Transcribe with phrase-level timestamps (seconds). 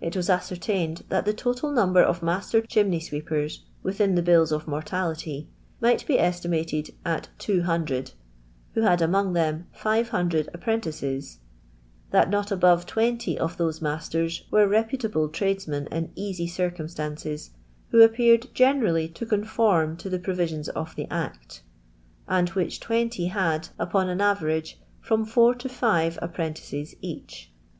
[0.00, 4.68] It was ascertained, that the total number of maittor chimney sweepers, within the bills of
[4.68, 5.48] mortality,
[5.80, 8.12] might be estimated at 200,
[8.74, 11.38] who had among them 500 apprentices;
[12.12, 17.50] that not above 20 of those masters were reputable tralesnien in easy circumstances,
[17.88, 21.62] who appeared generally to conform to the provisions of the Act;
[22.28, 27.50] and which 20 had, upon an nvera;.'e, from four to five apprentices each.